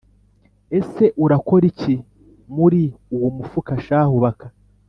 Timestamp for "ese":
0.79-1.03